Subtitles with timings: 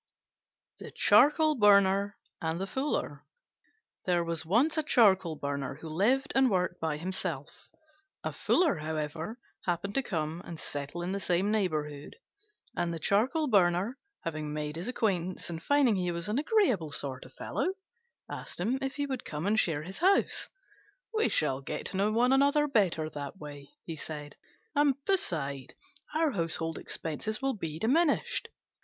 [0.79, 3.23] THE CHARCOAL BURNER AND THE FULLER
[4.05, 7.69] There was once a Charcoal burner who lived and worked by himself.
[8.23, 9.37] A Fuller, however,
[9.67, 12.15] happened to come and settle in the same neighbourhood;
[12.75, 17.23] and the Charcoal burner, having made his acquaintance and finding he was an agreeable sort
[17.25, 17.75] of fellow,
[18.27, 20.49] asked him if he would come and share his house:
[21.13, 24.35] "We shall get to know one another better that way," he said,
[24.73, 25.75] "and, beside,
[26.15, 28.49] our household expenses will be diminished."